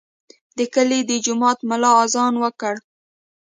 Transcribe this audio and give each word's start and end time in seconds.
د 0.57 0.59
کلي 0.73 0.99
د 1.09 1.11
جومات 1.25 1.59
ملا 1.69 1.91
اذان 2.05 2.33
وکړ. 2.43 2.75